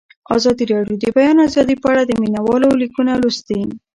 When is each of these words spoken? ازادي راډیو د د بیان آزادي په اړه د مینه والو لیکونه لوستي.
ازادي 0.35 0.65
راډیو 0.73 0.95
د 0.99 1.03
د 1.11 1.13
بیان 1.17 1.37
آزادي 1.47 1.75
په 1.79 1.87
اړه 1.91 2.01
د 2.05 2.11
مینه 2.21 2.41
والو 2.47 2.79
لیکونه 2.81 3.13
لوستي. 3.21 3.61